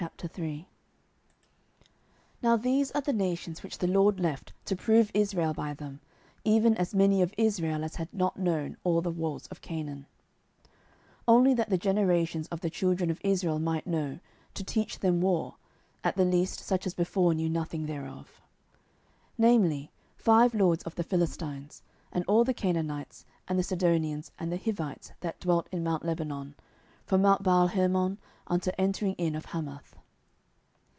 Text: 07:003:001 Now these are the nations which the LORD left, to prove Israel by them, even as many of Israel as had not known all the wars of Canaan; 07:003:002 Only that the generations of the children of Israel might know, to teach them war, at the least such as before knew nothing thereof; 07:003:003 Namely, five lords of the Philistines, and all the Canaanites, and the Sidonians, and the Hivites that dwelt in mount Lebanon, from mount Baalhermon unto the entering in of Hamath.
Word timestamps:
07:003:001 0.17 0.65
Now 2.41 2.57
these 2.57 2.89
are 2.93 3.01
the 3.01 3.13
nations 3.13 3.61
which 3.61 3.77
the 3.77 3.85
LORD 3.85 4.19
left, 4.19 4.51
to 4.65 4.75
prove 4.75 5.11
Israel 5.13 5.53
by 5.53 5.75
them, 5.75 5.99
even 6.43 6.75
as 6.75 6.95
many 6.95 7.21
of 7.21 7.35
Israel 7.37 7.83
as 7.83 7.97
had 7.97 8.11
not 8.11 8.35
known 8.35 8.77
all 8.83 9.01
the 9.01 9.11
wars 9.11 9.45
of 9.51 9.61
Canaan; 9.61 10.07
07:003:002 11.27 11.27
Only 11.27 11.53
that 11.53 11.69
the 11.69 11.77
generations 11.77 12.47
of 12.47 12.61
the 12.61 12.71
children 12.71 13.11
of 13.11 13.21
Israel 13.23 13.59
might 13.59 13.85
know, 13.85 14.17
to 14.55 14.63
teach 14.63 14.97
them 15.01 15.21
war, 15.21 15.57
at 16.03 16.15
the 16.15 16.25
least 16.25 16.61
such 16.61 16.87
as 16.87 16.95
before 16.95 17.35
knew 17.35 17.47
nothing 17.47 17.85
thereof; 17.85 18.41
07:003:003 19.37 19.37
Namely, 19.37 19.91
five 20.17 20.55
lords 20.55 20.81
of 20.83 20.95
the 20.95 21.03
Philistines, 21.03 21.83
and 22.11 22.25
all 22.25 22.43
the 22.43 22.55
Canaanites, 22.55 23.23
and 23.47 23.59
the 23.59 23.63
Sidonians, 23.63 24.31
and 24.39 24.51
the 24.51 24.57
Hivites 24.57 25.11
that 25.19 25.39
dwelt 25.39 25.67
in 25.71 25.83
mount 25.83 26.03
Lebanon, 26.03 26.55
from 27.05 27.21
mount 27.21 27.43
Baalhermon 27.43 28.17
unto 28.47 28.69
the 28.71 28.81
entering 28.81 29.13
in 29.13 29.33
of 29.33 29.45
Hamath. 29.47 29.95